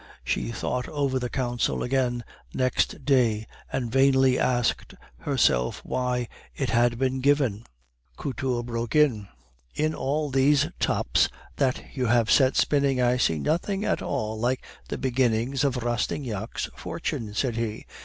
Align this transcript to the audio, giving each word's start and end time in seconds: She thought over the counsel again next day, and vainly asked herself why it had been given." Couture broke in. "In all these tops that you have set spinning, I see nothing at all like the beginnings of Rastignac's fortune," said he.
She 0.23 0.51
thought 0.51 0.89
over 0.89 1.19
the 1.19 1.29
counsel 1.29 1.83
again 1.83 2.23
next 2.55 3.05
day, 3.05 3.45
and 3.71 3.91
vainly 3.91 4.39
asked 4.39 4.95
herself 5.19 5.79
why 5.85 6.27
it 6.55 6.71
had 6.71 6.97
been 6.97 7.19
given." 7.21 7.65
Couture 8.17 8.63
broke 8.63 8.95
in. 8.95 9.27
"In 9.75 9.93
all 9.93 10.31
these 10.31 10.65
tops 10.79 11.29
that 11.57 11.83
you 11.95 12.07
have 12.07 12.31
set 12.31 12.55
spinning, 12.55 12.99
I 12.99 13.17
see 13.17 13.37
nothing 13.37 13.85
at 13.85 14.01
all 14.01 14.39
like 14.39 14.65
the 14.87 14.97
beginnings 14.97 15.63
of 15.63 15.83
Rastignac's 15.83 16.67
fortune," 16.75 17.35
said 17.35 17.55
he. 17.55 17.85